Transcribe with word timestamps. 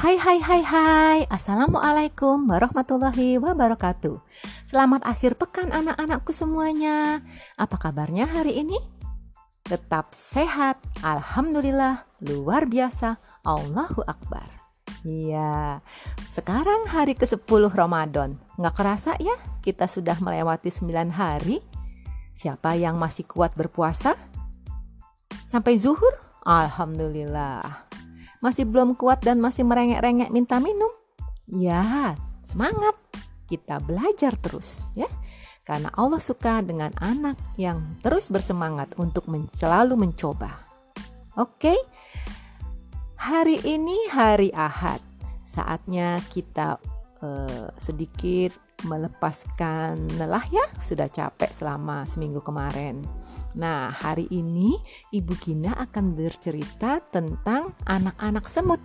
Hai 0.00 0.16
hai 0.16 0.40
hai 0.40 0.62
hai. 0.64 1.18
Assalamualaikum 1.28 2.48
warahmatullahi 2.48 3.36
wabarakatuh. 3.36 4.16
Selamat 4.64 5.04
akhir 5.04 5.36
pekan 5.36 5.68
anak-anakku 5.76 6.32
semuanya. 6.32 7.20
Apa 7.60 7.76
kabarnya 7.76 8.24
hari 8.24 8.64
ini? 8.64 8.80
Tetap 9.60 10.16
sehat. 10.16 10.80
Alhamdulillah 11.04 12.08
Luar 12.24 12.64
biasa. 12.64 13.20
Allahu 13.44 14.00
Akbar. 14.08 14.48
Iya. 15.04 15.84
Sekarang 16.32 16.88
hari 16.88 17.12
ke-10 17.12 17.68
Ramadan. 17.68 18.40
Nggak 18.56 18.80
kerasa 18.80 19.20
ya 19.20 19.36
Kita 19.60 19.84
sudah 19.84 20.16
melewati 20.24 20.72
9 20.72 21.12
hari. 21.12 21.60
Siapa 22.40 22.72
yang 22.72 22.96
masih 22.96 23.28
kuat 23.28 23.52
berpuasa? 23.52 24.16
Sampai 25.44 25.76
zuhur? 25.76 26.16
Alhamdulillah 26.48 27.89
masih 28.40 28.64
belum 28.64 28.96
kuat 28.96 29.20
dan 29.20 29.38
masih 29.38 29.62
merengek-rengek 29.68 30.32
minta 30.32 30.56
minum? 30.58 30.90
Ya, 31.46 32.16
semangat. 32.44 32.96
Kita 33.46 33.82
belajar 33.82 34.34
terus 34.40 34.88
ya. 34.96 35.06
Karena 35.66 35.92
Allah 35.94 36.18
suka 36.18 36.64
dengan 36.64 36.90
anak 36.98 37.36
yang 37.54 38.00
terus 38.02 38.32
bersemangat 38.32 38.90
untuk 38.98 39.28
men 39.30 39.46
selalu 39.46 39.94
mencoba. 39.94 40.66
Oke. 41.38 41.76
Hari 43.20 43.60
ini 43.68 44.08
hari 44.10 44.50
Ahad. 44.56 44.98
Saatnya 45.44 46.18
kita 46.32 46.80
uh, 47.20 47.68
sedikit 47.76 48.56
melepaskan 48.88 50.16
lelah 50.16 50.46
ya. 50.48 50.66
Sudah 50.80 51.06
capek 51.06 51.52
selama 51.52 52.08
seminggu 52.08 52.40
kemarin. 52.40 53.04
Nah, 53.58 53.90
hari 53.90 54.30
ini 54.30 54.78
Ibu 55.10 55.34
Gina 55.42 55.74
akan 55.74 56.14
bercerita 56.14 57.02
tentang 57.10 57.74
anak-anak 57.82 58.46
semut. 58.46 58.78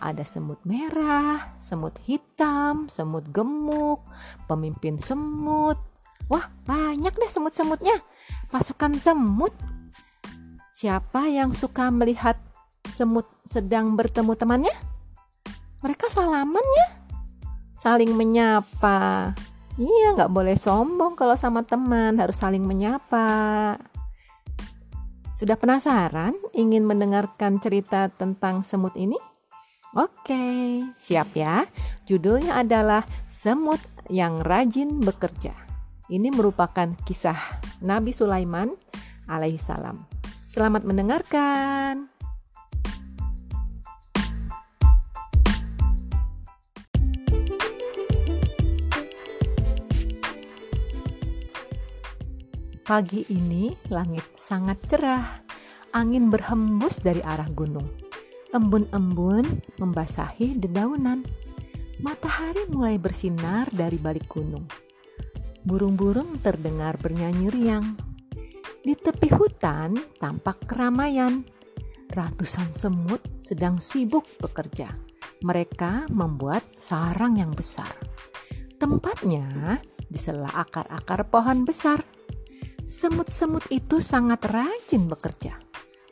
Ada 0.00 0.24
semut 0.24 0.58
merah, 0.64 1.54
semut 1.60 1.94
hitam, 2.08 2.88
semut 2.88 3.28
gemuk, 3.28 4.00
pemimpin 4.48 4.96
semut. 4.96 5.76
Wah, 6.32 6.48
banyak 6.64 7.12
deh 7.12 7.30
semut-semutnya. 7.30 8.00
Pasukan 8.48 8.96
semut. 8.96 9.52
Siapa 10.72 11.28
yang 11.28 11.52
suka 11.52 11.92
melihat 11.92 12.38
semut 12.96 13.28
sedang 13.50 13.92
bertemu 13.92 14.32
temannya? 14.38 14.76
Mereka 15.84 16.08
salaman 16.08 16.64
ya? 16.64 16.88
Saling 17.78 18.16
menyapa. 18.16 19.32
Iya, 19.78 20.18
nggak 20.18 20.34
boleh 20.34 20.58
sombong 20.58 21.14
kalau 21.14 21.38
sama 21.38 21.62
teman, 21.62 22.18
harus 22.18 22.34
saling 22.34 22.66
menyapa. 22.66 23.78
Sudah 25.38 25.54
penasaran 25.54 26.34
ingin 26.50 26.82
mendengarkan 26.82 27.62
cerita 27.62 28.10
tentang 28.10 28.66
semut 28.66 28.90
ini? 28.98 29.14
Oke, 29.94 30.82
siap 30.98 31.30
ya. 31.38 31.62
Judulnya 32.10 32.58
adalah 32.58 33.06
Semut 33.30 33.78
yang 34.10 34.42
Rajin 34.42 34.98
Bekerja. 34.98 35.54
Ini 36.10 36.34
merupakan 36.34 36.90
kisah 37.06 37.38
Nabi 37.78 38.10
Sulaiman 38.10 38.74
alaihissalam. 39.30 40.10
Selamat 40.50 40.82
mendengarkan. 40.82 42.17
Pagi 52.88 53.20
ini 53.36 53.68
langit 53.92 54.32
sangat 54.32 54.80
cerah. 54.88 55.44
Angin 55.92 56.32
berhembus 56.32 57.04
dari 57.04 57.20
arah 57.20 57.52
gunung. 57.52 57.84
Embun-embun 58.48 59.44
membasahi 59.76 60.56
dedaunan. 60.56 61.20
Matahari 62.00 62.64
mulai 62.72 62.96
bersinar 62.96 63.68
dari 63.68 64.00
balik 64.00 64.24
gunung. 64.32 64.64
Burung-burung 65.60 66.40
terdengar 66.40 66.96
bernyanyi 66.96 67.52
riang. 67.52 67.92
Di 68.80 68.96
tepi 68.96 69.36
hutan 69.36 69.92
tampak 70.16 70.64
keramaian. 70.64 71.44
Ratusan 72.08 72.72
semut 72.72 73.20
sedang 73.44 73.84
sibuk 73.84 74.24
bekerja. 74.40 74.88
Mereka 75.44 76.08
membuat 76.08 76.64
sarang 76.80 77.36
yang 77.36 77.52
besar. 77.52 77.92
Tempatnya 78.80 79.76
di 80.08 80.16
sela 80.16 80.48
akar-akar 80.56 81.28
pohon 81.28 81.68
besar 81.68 82.16
Semut-semut 82.88 83.68
itu 83.68 84.00
sangat 84.00 84.48
rajin 84.48 85.12
bekerja. 85.12 85.60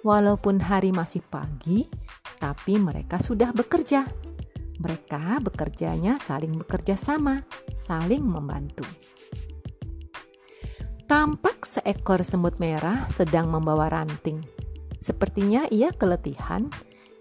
Walaupun 0.04 0.60
hari 0.60 0.92
masih 0.92 1.24
pagi, 1.24 1.88
tapi 2.36 2.76
mereka 2.76 3.16
sudah 3.16 3.48
bekerja. 3.48 4.04
Mereka 4.76 5.40
bekerjanya 5.40 6.20
saling 6.20 6.52
bekerja 6.52 6.92
sama, 6.92 7.40
saling 7.72 8.20
membantu. 8.20 8.84
Tampak 11.08 11.64
seekor 11.64 12.20
semut 12.20 12.60
merah 12.60 13.08
sedang 13.08 13.48
membawa 13.48 13.88
ranting. 13.88 14.44
Sepertinya 15.00 15.64
ia 15.72 15.96
keletihan, 15.96 16.68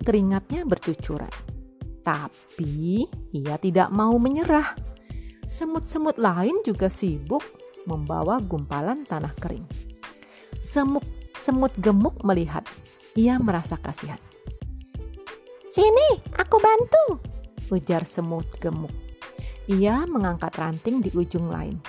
keringatnya 0.04 0.68
bercucuran. 0.68 1.32
Tapi 2.04 3.08
ia 3.32 3.56
tidak 3.56 3.88
mau 3.88 4.20
menyerah. 4.20 4.76
Semut-semut 5.48 6.20
lain 6.20 6.60
juga 6.68 6.92
sibuk 6.92 7.64
membawa 7.86 8.42
gumpalan 8.42 9.06
tanah 9.06 9.34
kering. 9.38 9.66
Semut, 10.66 11.06
semut 11.38 11.74
gemuk 11.78 12.22
melihat. 12.26 12.66
Ia 13.16 13.40
merasa 13.40 13.80
kasihan. 13.80 14.20
Sini, 15.72 16.20
aku 16.36 16.58
bantu, 16.60 17.20
ujar 17.72 18.04
semut 18.04 18.48
gemuk. 18.60 18.94
Ia 19.68 20.06
mengangkat 20.06 20.54
ranting 20.56 21.02
di 21.02 21.10
ujung 21.16 21.50
lain. 21.50 21.80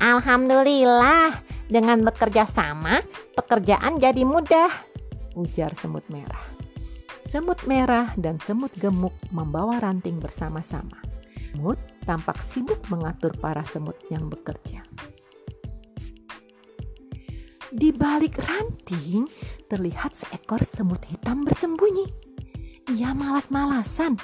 Alhamdulillah, 0.00 1.42
dengan 1.68 2.02
bekerja 2.06 2.48
sama, 2.48 3.02
pekerjaan 3.36 4.00
jadi 4.00 4.24
mudah, 4.24 4.70
ujar 5.36 5.76
semut 5.76 6.06
merah. 6.08 6.40
Semut 7.26 7.62
merah 7.68 8.10
dan 8.18 8.42
semut 8.42 8.74
gemuk 8.74 9.14
membawa 9.30 9.78
ranting 9.78 10.18
bersama-sama. 10.18 10.98
Semut 11.50 11.78
tampak 12.04 12.40
sibuk 12.44 12.80
mengatur 12.88 13.34
para 13.36 13.64
semut 13.64 13.96
yang 14.08 14.26
bekerja. 14.26 14.82
Di 17.70 17.94
balik 17.94 18.34
ranting 18.42 19.30
terlihat 19.70 20.18
seekor 20.18 20.58
semut 20.66 21.06
hitam 21.06 21.46
bersembunyi. 21.46 22.10
Ia 22.90 23.14
malas-malasan. 23.14 24.18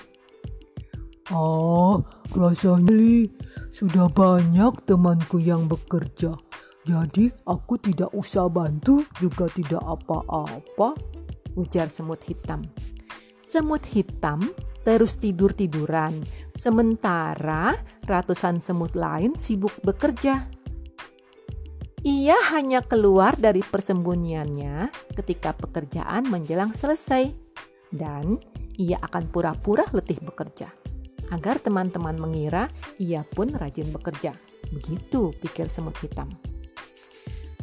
Ah, 1.30 2.02
rasanya 2.34 3.30
sudah 3.70 4.10
banyak 4.10 4.74
temanku 4.82 5.38
yang 5.38 5.70
bekerja. 5.70 6.34
Jadi 6.86 7.30
aku 7.46 7.78
tidak 7.82 8.14
usah 8.14 8.46
bantu 8.46 9.02
juga 9.18 9.50
tidak 9.50 9.82
apa-apa, 9.82 10.94
ujar 11.58 11.90
semut 11.90 12.22
hitam. 12.26 12.62
Semut 13.42 13.82
hitam 13.90 14.54
terus 14.86 15.18
tidur-tiduran, 15.18 16.22
sementara 16.54 17.74
ratusan 18.06 18.62
semut 18.62 18.94
lain 18.94 19.34
sibuk 19.34 19.74
bekerja. 19.82 20.46
Ia 22.06 22.38
hanya 22.54 22.86
keluar 22.86 23.34
dari 23.34 23.66
persembunyiannya 23.66 24.94
ketika 25.18 25.58
pekerjaan 25.58 26.30
menjelang 26.30 26.70
selesai, 26.70 27.34
dan 27.90 28.38
ia 28.78 29.02
akan 29.02 29.26
pura-pura 29.26 29.82
letih 29.90 30.22
bekerja 30.22 30.70
agar 31.34 31.58
teman-teman 31.58 32.14
mengira 32.14 32.70
ia 33.02 33.26
pun 33.26 33.50
rajin 33.50 33.90
bekerja. 33.90 34.38
Begitu 34.70 35.34
pikir 35.42 35.66
semut 35.66 35.98
hitam. 35.98 36.30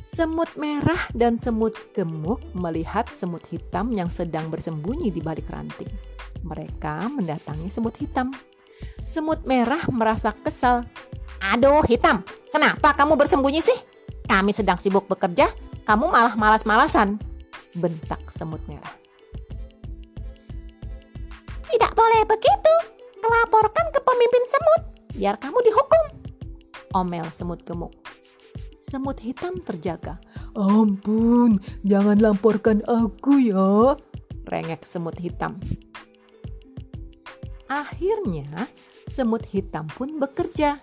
Semut 0.04 0.52
merah 0.60 1.08
dan 1.16 1.40
semut 1.40 1.74
gemuk 1.96 2.44
melihat 2.52 3.08
semut 3.08 3.48
hitam 3.48 3.96
yang 3.96 4.12
sedang 4.12 4.52
bersembunyi 4.52 5.08
di 5.08 5.24
balik 5.24 5.48
ranting. 5.48 6.13
Mereka 6.44 7.10
mendatangi 7.10 7.72
semut 7.72 7.96
hitam. 7.98 8.36
Semut 9.08 9.48
merah 9.48 9.84
merasa 9.88 10.36
kesal. 10.36 10.84
"Aduh, 11.40 11.84
hitam, 11.88 12.24
kenapa 12.52 12.92
kamu 12.96 13.16
bersembunyi 13.16 13.64
sih?" 13.64 13.80
Kami 14.28 14.52
sedang 14.56 14.80
sibuk 14.80 15.08
bekerja, 15.08 15.52
kamu 15.84 16.12
malah 16.12 16.36
malas-malasan. 16.36 17.20
Bentak 17.76 18.28
semut 18.32 18.64
merah. 18.68 18.92
Tidak 21.68 21.92
boleh 21.96 22.22
begitu. 22.28 22.76
Laporkan 23.24 23.88
ke 23.96 24.04
pemimpin 24.04 24.44
semut, 24.52 24.82
biar 25.16 25.40
kamu 25.40 25.58
dihukum. 25.64 26.06
Omel 26.94 27.26
semut 27.32 27.64
gemuk. 27.64 27.96
Semut 28.84 29.18
hitam 29.24 29.58
terjaga. 29.64 30.20
Ampun, 30.54 31.58
jangan 31.82 32.20
laporkan 32.20 32.84
aku 32.86 33.42
ya. 33.42 33.96
Rengek 34.46 34.86
semut 34.86 35.18
hitam. 35.18 35.58
Akhirnya, 37.74 38.70
semut 39.10 39.42
hitam 39.50 39.90
pun 39.90 40.22
bekerja 40.22 40.78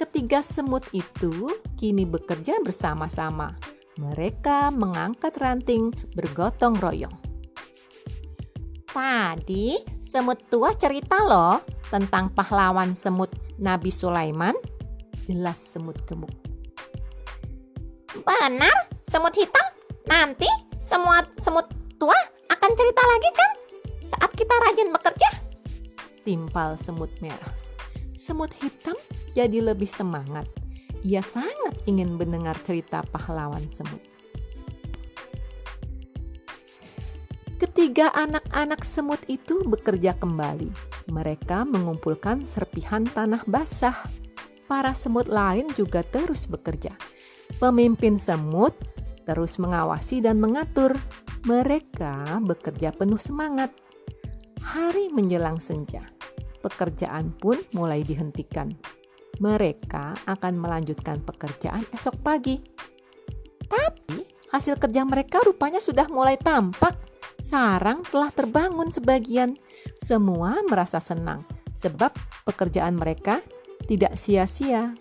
Ketiga 0.00 0.40
semut 0.40 0.80
itu 0.96 1.60
kini 1.76 2.08
bekerja 2.08 2.56
bersama-sama. 2.64 3.52
Mereka 4.00 4.72
mengangkat 4.72 5.36
ranting 5.36 5.92
bergotong 6.16 6.80
royong. 6.80 7.12
Tadi 8.88 9.76
semut 10.00 10.40
tua 10.48 10.72
cerita 10.72 11.20
loh 11.20 11.60
tentang 11.92 12.32
pahlawan 12.32 12.96
semut 12.96 13.28
Nabi 13.60 13.92
Sulaiman. 13.92 14.56
Jelas 15.28 15.60
semut 15.60 16.00
gemuk. 16.08 16.32
Benar, 18.24 18.88
semut 19.04 19.36
hitam. 19.36 19.66
Nanti 20.08 20.48
semua 20.80 21.28
semut 21.44 21.68
tua 22.00 22.16
akan 22.48 22.70
cerita 22.72 23.02
lagi 23.04 23.30
kan? 23.36 23.50
Saat 24.00 24.32
kita 24.32 24.54
rajin 24.64 24.96
bekerja. 24.96 25.49
Timpal 26.20 26.76
semut 26.76 27.10
merah. 27.24 27.54
Semut 28.12 28.52
hitam 28.60 28.96
jadi 29.32 29.64
lebih 29.72 29.88
semangat. 29.88 30.44
Ia 31.00 31.24
sangat 31.24 31.80
ingin 31.88 32.20
mendengar 32.20 32.60
cerita 32.60 33.00
pahlawan 33.08 33.64
semut. 33.72 34.04
Ketiga 37.56 38.12
anak-anak 38.12 38.84
semut 38.84 39.20
itu 39.28 39.64
bekerja 39.64 40.16
kembali. 40.16 40.68
Mereka 41.08 41.64
mengumpulkan 41.64 42.44
serpihan 42.44 43.08
tanah 43.08 43.44
basah. 43.48 43.96
Para 44.68 44.92
semut 44.92 45.28
lain 45.28 45.72
juga 45.72 46.04
terus 46.04 46.44
bekerja. 46.44 46.92
Pemimpin 47.56 48.20
semut 48.20 48.76
terus 49.24 49.56
mengawasi 49.56 50.20
dan 50.20 50.40
mengatur. 50.40 50.96
Mereka 51.48 52.44
bekerja 52.44 52.92
penuh 52.92 53.20
semangat. 53.20 53.72
Hari 54.60 55.08
menjelang 55.12 55.58
senja, 55.64 56.04
pekerjaan 56.60 57.32
pun 57.32 57.56
mulai 57.72 58.04
dihentikan. 58.04 58.76
Mereka 59.40 60.28
akan 60.28 60.54
melanjutkan 60.60 61.24
pekerjaan 61.24 61.88
esok 61.96 62.20
pagi. 62.20 62.60
Tapi 63.64 64.20
hasil 64.52 64.76
kerja 64.76 65.06
mereka 65.08 65.40
rupanya 65.40 65.80
sudah 65.80 66.10
mulai 66.12 66.36
tampak 66.36 66.98
sarang 67.40 68.04
telah 68.04 68.28
terbangun 68.28 68.92
sebagian. 68.92 69.56
Semua 70.04 70.60
merasa 70.68 71.00
senang 71.00 71.48
sebab 71.72 72.12
pekerjaan 72.44 73.00
mereka 73.00 73.40
tidak 73.88 74.20
sia-sia. 74.20 74.92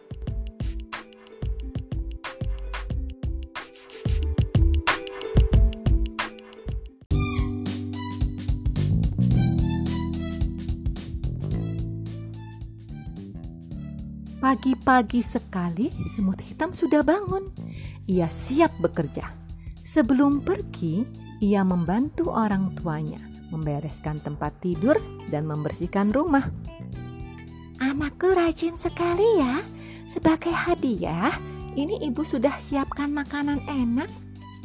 Pagi-pagi 14.49 15.21
sekali, 15.21 15.93
semut 16.09 16.41
hitam 16.41 16.73
sudah 16.73 17.05
bangun. 17.05 17.53
Ia 18.09 18.33
siap 18.33 18.81
bekerja. 18.81 19.29
Sebelum 19.85 20.41
pergi, 20.41 21.05
ia 21.37 21.61
membantu 21.61 22.33
orang 22.33 22.73
tuanya 22.73 23.21
membereskan 23.53 24.17
tempat 24.17 24.57
tidur 24.57 24.97
dan 25.29 25.45
membersihkan 25.45 26.09
rumah. 26.09 26.49
Anakku 27.77 28.33
rajin 28.33 28.73
sekali 28.73 29.37
ya. 29.37 29.61
Sebagai 30.09 30.49
hadiah, 30.49 31.37
ini 31.77 32.01
ibu 32.09 32.25
sudah 32.25 32.57
siapkan 32.57 33.13
makanan 33.13 33.61
enak, 33.69 34.09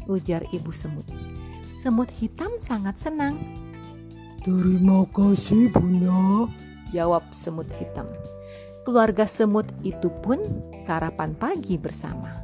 ujar 0.09 0.49
ibu 0.49 0.73
semut. 0.73 1.05
Semut 1.77 2.09
hitam 2.09 2.57
sangat 2.57 2.97
senang. 2.97 3.37
Terima 4.49 5.05
kasih, 5.13 5.69
Bunda, 5.69 6.49
jawab 6.89 7.29
semut 7.37 7.69
hitam. 7.77 8.09
Keluarga 8.85 9.25
semut 9.25 9.65
itu 9.81 10.13
pun 10.21 10.37
sarapan 10.77 11.33
pagi 11.33 11.81
bersama. 11.81 12.37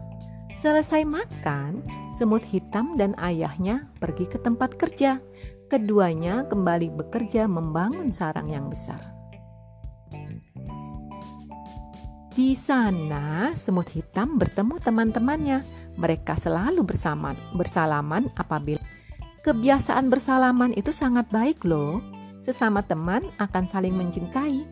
Selesai 0.50 1.04
makan, 1.04 1.84
semut 2.16 2.40
hitam 2.48 2.96
dan 2.96 3.12
ayahnya 3.20 3.92
pergi 4.00 4.24
ke 4.24 4.40
tempat 4.40 4.80
kerja. 4.80 5.20
Keduanya 5.68 6.48
kembali 6.48 6.96
bekerja 6.96 7.44
membangun 7.44 8.08
sarang 8.08 8.48
yang 8.48 8.72
besar. 8.72 8.98
Di 12.32 12.56
sana, 12.56 13.52
semut 13.52 13.92
hitam 13.92 14.40
bertemu 14.40 14.80
teman-temannya. 14.80 15.60
Mereka 16.00 16.40
selalu 16.40 16.88
bersama, 16.88 17.36
bersalaman 17.52 18.32
apabila 18.40 18.80
kebiasaan 19.44 20.08
bersalaman 20.08 20.72
itu 20.72 20.88
sangat 20.88 21.28
baik 21.28 21.68
loh. 21.68 22.00
Sesama 22.40 22.80
teman 22.80 23.28
akan 23.36 23.68
saling 23.68 23.92
mencintai, 23.92 24.64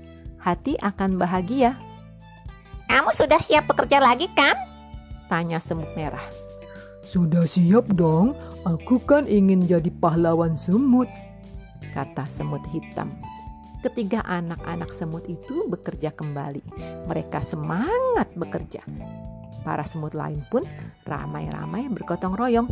hati 0.42 0.78
akan 0.80 1.18
bahagia. 1.18 1.78
Kamu 2.88 3.12
sudah 3.14 3.38
siap 3.38 3.68
bekerja 3.68 4.00
lagi 4.02 4.26
kan? 4.32 4.56
Tanya 5.28 5.60
semut 5.60 5.92
merah. 5.92 6.24
Sudah 7.08 7.48
siap 7.48 7.88
dong, 7.96 8.36
aku 8.68 9.00
kan 9.00 9.24
ingin 9.24 9.64
jadi 9.64 9.88
pahlawan 9.88 10.56
semut. 10.56 11.08
Kata 11.92 12.28
semut 12.28 12.60
hitam. 12.68 13.12
Ketiga 13.80 14.20
anak-anak 14.26 14.90
semut 14.92 15.24
itu 15.30 15.64
bekerja 15.70 16.12
kembali. 16.12 16.60
Mereka 17.08 17.40
semangat 17.40 18.28
bekerja. 18.34 18.84
Para 19.62 19.88
semut 19.88 20.12
lain 20.12 20.44
pun 20.52 20.66
ramai-ramai 21.08 21.88
bergotong 21.88 22.34
royong. 22.36 22.68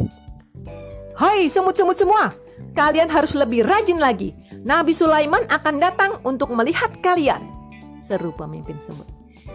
Hai 1.17 1.49
semut-semut 1.49 1.97
semua, 1.97 2.37
kalian 2.77 3.09
harus 3.09 3.33
lebih 3.33 3.65
rajin 3.65 3.97
lagi. 3.97 4.37
Nabi 4.69 4.93
Sulaiman 4.93 5.49
akan 5.49 5.81
datang 5.81 6.13
untuk 6.29 6.53
melihat 6.53 6.93
kalian. 7.01 7.56
Seru 8.01 8.33
pemimpin 8.37 8.77
semut. 8.79 9.09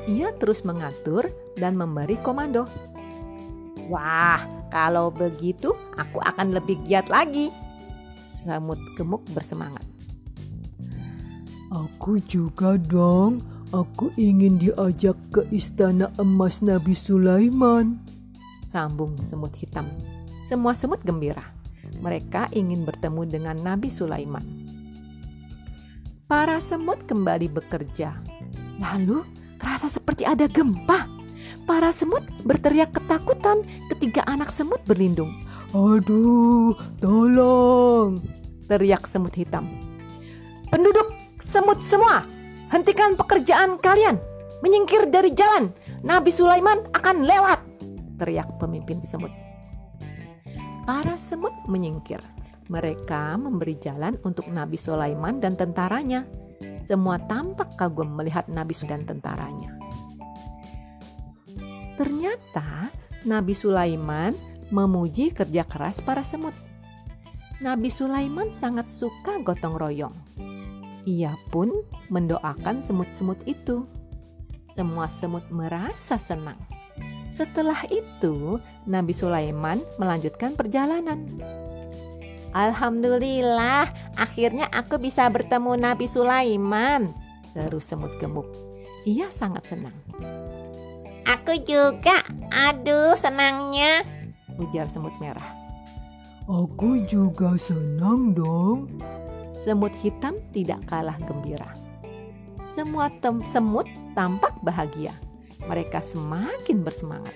Ia 0.07 0.33
terus 0.37 0.63
mengatur 0.65 1.29
dan 1.59 1.77
memberi 1.77 2.17
komando. 2.21 2.65
Wah, 3.91 4.39
kalau 4.71 5.11
begitu 5.11 5.75
aku 5.99 6.23
akan 6.23 6.55
lebih 6.55 6.79
giat 6.87 7.11
lagi. 7.11 7.51
Semut 8.11 8.79
gemuk 8.95 9.23
bersemangat. 9.35 9.83
Aku 11.71 12.19
juga 12.23 12.75
dong. 12.75 13.39
Aku 13.71 14.11
ingin 14.19 14.59
diajak 14.59 15.15
ke 15.31 15.47
istana 15.55 16.11
emas 16.19 16.59
Nabi 16.59 16.91
Sulaiman. 16.91 18.03
Sambung 18.59 19.15
semut 19.23 19.55
hitam. 19.55 19.87
Semua 20.43 20.75
semut 20.75 20.99
gembira. 20.99 21.55
Mereka 22.03 22.51
ingin 22.51 22.83
bertemu 22.83 23.23
dengan 23.31 23.55
Nabi 23.55 23.87
Sulaiman. 23.87 24.43
Para 26.31 26.63
semut 26.63 26.95
kembali 27.11 27.51
bekerja. 27.51 28.15
Lalu 28.79 29.19
terasa 29.59 29.91
seperti 29.91 30.23
ada 30.23 30.47
gempa. 30.47 31.03
Para 31.67 31.91
semut 31.91 32.23
berteriak 32.47 32.95
ketakutan 32.95 33.67
ketiga 33.91 34.23
anak 34.23 34.47
semut 34.47 34.79
berlindung. 34.87 35.27
Aduh, 35.75 36.71
tolong! 37.03 38.23
Teriak 38.63 39.11
semut 39.11 39.35
hitam. 39.35 39.75
Penduduk 40.71 41.11
semut 41.35 41.83
semua, 41.83 42.23
hentikan 42.71 43.19
pekerjaan 43.19 43.75
kalian. 43.75 44.15
Menyingkir 44.63 45.11
dari 45.11 45.35
jalan, 45.35 45.75
Nabi 45.99 46.31
Sulaiman 46.31 46.79
akan 46.95 47.27
lewat. 47.27 47.59
Teriak 48.23 48.55
pemimpin 48.55 49.03
semut. 49.03 49.35
Para 50.87 51.19
semut 51.19 51.51
menyingkir. 51.67 52.23
Mereka 52.71 53.35
memberi 53.35 53.75
jalan 53.75 54.15
untuk 54.23 54.47
Nabi 54.47 54.79
Sulaiman 54.79 55.43
dan 55.43 55.59
tentaranya. 55.59 56.23
Semua 56.79 57.19
tampak 57.19 57.75
kagum 57.75 58.15
melihat 58.15 58.47
Nabi 58.47 58.71
dan 58.87 59.03
tentaranya. 59.03 59.75
Ternyata 61.99 62.89
Nabi 63.27 63.53
Sulaiman 63.53 64.33
memuji 64.71 65.35
kerja 65.35 65.67
keras 65.67 65.99
para 65.99 66.23
semut. 66.23 66.55
Nabi 67.61 67.91
Sulaiman 67.91 68.55
sangat 68.55 68.89
suka 68.89 69.37
gotong 69.43 69.77
royong. 69.77 70.15
Ia 71.05 71.35
pun 71.51 71.69
mendoakan 72.09 72.81
semut-semut 72.81 73.37
itu. 73.45 73.85
Semua 74.71 75.11
semut 75.11 75.45
merasa 75.51 76.15
senang. 76.15 76.57
Setelah 77.29 77.85
itu, 77.91 78.57
Nabi 78.87 79.13
Sulaiman 79.13 79.83
melanjutkan 80.01 80.57
perjalanan. 80.57 81.27
Alhamdulillah, 82.51 83.87
akhirnya 84.19 84.67
aku 84.71 84.99
bisa 84.99 85.23
bertemu 85.31 85.79
Nabi 85.79 86.05
Sulaiman, 86.07 87.15
seru 87.47 87.79
semut 87.79 88.11
gemuk. 88.19 88.47
Ia 89.07 89.31
sangat 89.31 89.71
senang. 89.71 89.95
Aku 91.25 91.55
juga. 91.63 92.21
Aduh, 92.51 93.15
senangnya. 93.15 94.03
Ujar 94.59 94.91
semut 94.91 95.15
merah. 95.23 95.47
Aku 96.45 97.07
juga 97.07 97.55
senang 97.55 98.35
dong. 98.35 98.99
Semut 99.55 99.95
hitam 100.03 100.35
tidak 100.51 100.83
kalah 100.91 101.15
gembira. 101.23 101.71
Semua 102.61 103.09
tem 103.23 103.41
semut 103.47 103.87
tampak 104.13 104.53
bahagia. 104.61 105.15
Mereka 105.65 106.03
semakin 106.03 106.83
bersemangat. 106.83 107.33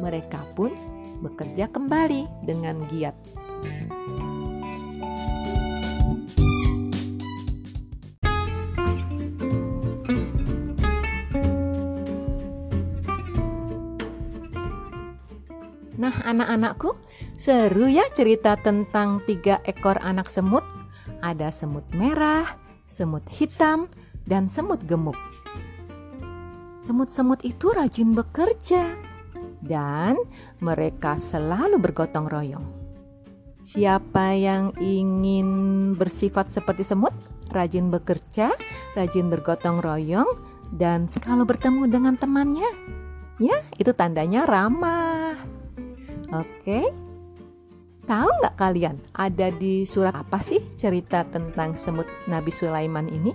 Mereka 0.00 0.56
pun 0.56 0.72
bekerja 1.20 1.68
kembali 1.70 2.26
dengan 2.46 2.80
giat. 2.90 3.14
Anak-anakku, 16.28 16.92
seru 17.40 17.88
ya 17.88 18.04
cerita 18.12 18.54
tentang 18.60 19.24
tiga 19.24 19.64
ekor 19.64 19.96
anak 20.04 20.28
semut. 20.28 20.62
Ada 21.24 21.48
semut 21.50 21.88
merah, 21.96 22.46
semut 22.84 23.24
hitam, 23.32 23.88
dan 24.28 24.52
semut 24.52 24.84
gemuk. 24.84 25.16
Semut-semut 26.84 27.42
itu 27.42 27.72
rajin 27.74 28.14
bekerja 28.14 29.08
dan 29.64 30.14
mereka 30.62 31.18
selalu 31.18 31.82
bergotong 31.82 32.30
royong. 32.30 32.66
Siapa 33.66 34.32
yang 34.38 34.72
ingin 34.80 35.92
bersifat 35.98 36.48
seperti 36.48 36.86
semut, 36.86 37.12
rajin 37.52 37.90
bekerja, 37.92 38.54
rajin 38.96 39.28
bergotong 39.28 39.82
royong, 39.82 40.28
dan 40.72 41.10
kalau 41.20 41.44
bertemu 41.44 41.84
dengan 41.90 42.14
temannya, 42.16 42.70
ya 43.36 43.60
itu 43.76 43.92
tandanya 43.92 44.48
ramah. 44.48 45.17
Oke, 46.28 46.84
tahu 48.04 48.28
nggak 48.28 48.56
kalian 48.60 49.00
ada 49.16 49.48
di 49.48 49.88
surat 49.88 50.12
apa 50.12 50.44
sih 50.44 50.60
cerita 50.76 51.24
tentang 51.24 51.72
semut 51.72 52.04
Nabi 52.28 52.52
Sulaiman 52.52 53.08
ini? 53.08 53.32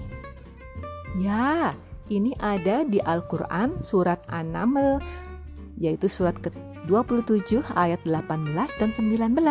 Ya, 1.18 1.74
ini 2.14 2.38
ada 2.38 2.86
di 2.86 3.02
Al-Quran 3.02 3.82
surat 3.82 4.22
An-Naml, 4.30 5.02
yaitu 5.82 6.06
surat 6.06 6.38
ke-27 6.38 7.66
ayat 7.74 8.06
18 8.06 8.54
dan 8.78 8.90
19. 8.94 9.42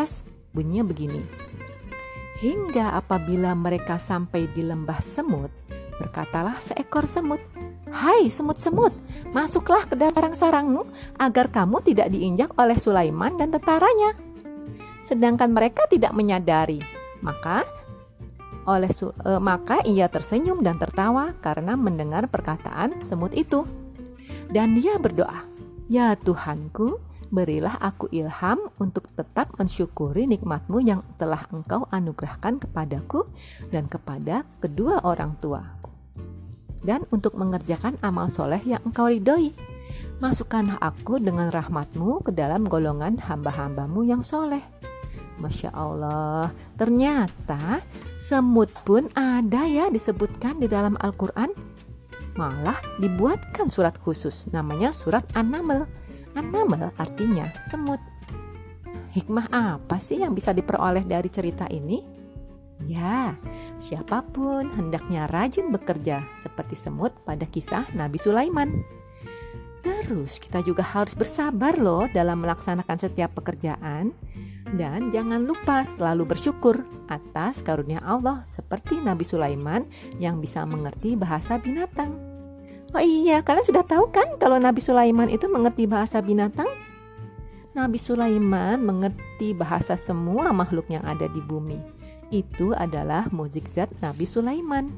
Bunyinya 0.54 0.86
begini. 0.86 1.22
Hingga 2.38 2.94
apabila 2.94 3.58
mereka 3.58 3.98
sampai 3.98 4.50
di 4.54 4.62
lembah 4.62 5.02
semut, 5.02 5.50
berkatalah 5.98 6.62
seekor 6.62 7.10
semut, 7.10 7.42
Hai 7.92 8.32
semut-semut, 8.32 8.96
masuklah 9.36 9.84
ke 9.84 9.92
dalam 9.92 10.32
sarangmu 10.32 10.88
agar 11.20 11.52
kamu 11.52 11.84
tidak 11.84 12.08
diinjak 12.08 12.48
oleh 12.56 12.80
Sulaiman 12.80 13.36
dan 13.36 13.52
tentaranya. 13.52 14.16
Sedangkan 15.04 15.52
mereka 15.52 15.84
tidak 15.92 16.16
menyadari, 16.16 16.80
maka 17.20 17.68
oleh 18.64 18.88
uh, 18.88 19.36
maka 19.36 19.84
ia 19.84 20.08
tersenyum 20.08 20.64
dan 20.64 20.80
tertawa 20.80 21.36
karena 21.44 21.76
mendengar 21.76 22.32
perkataan 22.32 23.04
semut 23.04 23.36
itu. 23.36 23.68
Dan 24.48 24.72
dia 24.72 24.96
berdoa, 24.96 25.44
"Ya 25.92 26.16
Tuhanku, 26.16 26.96
berilah 27.28 27.76
aku 27.76 28.08
ilham 28.08 28.72
untuk 28.80 29.04
tetap 29.12 29.52
mensyukuri 29.60 30.24
nikmatmu 30.24 30.80
yang 30.80 31.04
telah 31.20 31.44
engkau 31.52 31.84
anugerahkan 31.92 32.56
kepadaku 32.56 33.28
dan 33.68 33.84
kepada 33.84 34.48
kedua 34.64 35.04
orang 35.04 35.36
tua." 35.44 35.82
Dan 36.82 37.06
untuk 37.14 37.38
mengerjakan 37.38 37.98
amal 38.02 38.28
soleh 38.30 38.60
yang 38.62 38.82
engkau 38.86 39.10
ridhoi. 39.10 39.54
Masukkanlah 40.22 40.78
aku 40.78 41.18
dengan 41.18 41.50
rahmatmu 41.50 42.22
ke 42.22 42.30
dalam 42.30 42.62
golongan 42.62 43.18
hamba-hambamu 43.18 44.06
yang 44.06 44.22
soleh. 44.22 44.62
Masya 45.42 45.74
Allah, 45.74 46.54
ternyata 46.78 47.82
semut 48.20 48.70
pun 48.86 49.10
ada 49.18 49.66
ya 49.66 49.90
disebutkan 49.90 50.62
di 50.62 50.70
dalam 50.70 50.94
Al-Quran. 51.02 51.50
Malah 52.38 52.78
dibuatkan 53.02 53.66
surat 53.66 53.98
khusus, 53.98 54.46
namanya 54.54 54.94
surat 54.94 55.26
An-Naml. 55.34 55.84
An-Naml 56.38 56.94
artinya 56.96 57.50
semut. 57.66 57.98
Hikmah 59.12 59.50
apa 59.52 59.98
sih 60.00 60.22
yang 60.22 60.32
bisa 60.32 60.54
diperoleh 60.54 61.04
dari 61.04 61.28
cerita 61.28 61.68
ini? 61.68 62.21
Ya, 62.86 63.38
siapa 63.78 64.26
pun 64.26 64.66
hendaknya 64.74 65.30
rajin 65.30 65.70
bekerja 65.70 66.26
seperti 66.34 66.74
semut 66.74 67.14
pada 67.22 67.46
kisah 67.46 67.86
Nabi 67.94 68.18
Sulaiman. 68.18 68.82
Terus 69.82 70.38
kita 70.38 70.62
juga 70.62 70.86
harus 70.86 71.14
bersabar 71.18 71.74
loh 71.74 72.06
dalam 72.10 72.42
melaksanakan 72.42 72.98
setiap 73.02 73.34
pekerjaan 73.38 74.14
dan 74.78 75.10
jangan 75.10 75.42
lupa 75.42 75.82
selalu 75.82 76.34
bersyukur 76.34 76.86
atas 77.10 77.60
karunia 77.60 77.98
Allah 78.02 78.46
seperti 78.46 79.02
Nabi 79.02 79.26
Sulaiman 79.26 79.84
yang 80.22 80.38
bisa 80.38 80.62
mengerti 80.62 81.18
bahasa 81.18 81.58
binatang. 81.58 82.14
Oh 82.92 83.02
iya, 83.02 83.40
kalian 83.42 83.66
sudah 83.66 83.82
tahu 83.82 84.12
kan 84.14 84.38
kalau 84.38 84.60
Nabi 84.60 84.78
Sulaiman 84.84 85.26
itu 85.32 85.48
mengerti 85.50 85.88
bahasa 85.88 86.22
binatang? 86.22 86.68
Nabi 87.72 87.96
Sulaiman 87.96 88.84
mengerti 88.84 89.56
bahasa 89.56 89.96
semua 89.96 90.52
makhluk 90.52 90.92
yang 90.92 91.02
ada 91.08 91.24
di 91.24 91.40
bumi 91.40 92.01
itu 92.32 92.72
adalah 92.72 93.28
mukjizat 93.28 93.92
Nabi 94.00 94.24
Sulaiman. 94.24 94.88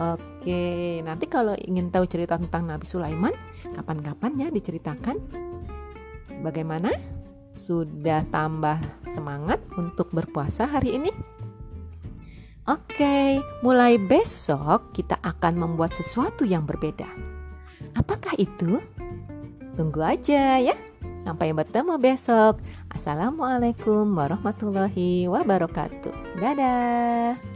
Oke, 0.00 1.04
nanti 1.04 1.28
kalau 1.28 1.52
ingin 1.60 1.92
tahu 1.92 2.08
cerita 2.08 2.40
tentang 2.40 2.64
Nabi 2.64 2.88
Sulaiman, 2.88 3.36
kapan-kapan 3.76 4.32
ya 4.40 4.48
diceritakan. 4.48 5.20
Bagaimana? 6.40 6.88
Sudah 7.52 8.24
tambah 8.32 8.80
semangat 9.12 9.60
untuk 9.76 10.08
berpuasa 10.16 10.64
hari 10.64 10.96
ini? 10.96 11.12
Oke, 12.64 13.44
mulai 13.60 14.00
besok 14.00 14.96
kita 14.96 15.20
akan 15.20 15.60
membuat 15.68 15.92
sesuatu 15.92 16.48
yang 16.48 16.64
berbeda. 16.64 17.08
Apakah 17.92 18.32
itu? 18.40 18.80
Tunggu 19.76 20.00
aja 20.00 20.56
ya. 20.56 20.76
Sampai 21.20 21.52
bertemu 21.52 22.00
besok. 22.00 22.58
Assalamualaikum 22.88 24.08
warahmatullahi 24.16 25.28
wabarakatuh. 25.28 26.40
Dadah. 26.40 27.49